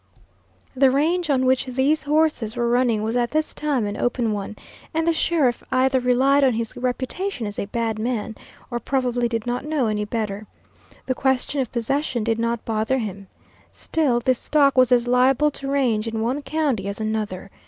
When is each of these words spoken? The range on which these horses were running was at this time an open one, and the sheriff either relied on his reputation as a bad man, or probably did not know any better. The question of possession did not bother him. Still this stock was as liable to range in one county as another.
The 0.75 0.89
range 0.89 1.29
on 1.29 1.45
which 1.45 1.67
these 1.67 2.01
horses 2.05 2.55
were 2.55 2.67
running 2.67 3.03
was 3.03 3.15
at 3.15 3.29
this 3.29 3.53
time 3.53 3.85
an 3.85 3.95
open 3.95 4.31
one, 4.31 4.55
and 4.95 5.05
the 5.05 5.13
sheriff 5.13 5.63
either 5.71 5.99
relied 5.99 6.43
on 6.43 6.53
his 6.53 6.75
reputation 6.75 7.45
as 7.45 7.59
a 7.59 7.65
bad 7.67 7.99
man, 7.99 8.35
or 8.71 8.79
probably 8.79 9.29
did 9.29 9.45
not 9.45 9.63
know 9.63 9.85
any 9.85 10.05
better. 10.05 10.47
The 11.05 11.13
question 11.13 11.61
of 11.61 11.71
possession 11.71 12.23
did 12.23 12.39
not 12.39 12.65
bother 12.65 12.97
him. 12.97 13.27
Still 13.71 14.19
this 14.19 14.39
stock 14.39 14.75
was 14.75 14.91
as 14.91 15.07
liable 15.07 15.51
to 15.51 15.67
range 15.69 16.07
in 16.07 16.19
one 16.21 16.41
county 16.41 16.87
as 16.87 16.99
another. 16.99 17.51